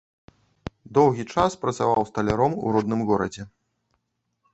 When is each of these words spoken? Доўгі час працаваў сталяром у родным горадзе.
Доўгі 0.97 1.25
час 1.33 1.57
працаваў 1.65 2.01
сталяром 2.11 2.51
у 2.65 2.73
родным 2.77 3.01
горадзе. 3.11 3.43